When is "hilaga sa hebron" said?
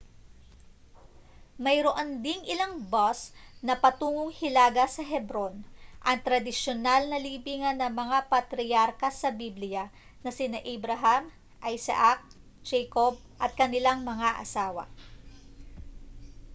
4.39-5.53